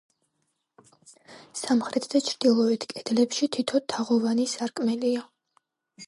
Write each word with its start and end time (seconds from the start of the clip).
სამხრეთ 1.59 2.07
და 2.13 2.21
ჩრდილოეთ 2.29 2.85
კედლებში 2.93 3.49
თითო 3.57 3.81
თაღოვანი 3.95 4.47
სარკმელია. 4.55 5.27